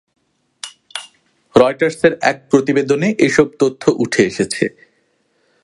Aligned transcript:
রয়টার্সের 1.55 2.13
এক 2.21 2.37
প্রতিবেদনে 2.49 3.07
এসব 3.19 3.47
তথ্য 3.59 3.83
উঠে 3.97 4.21
এসেছে। 4.25 4.65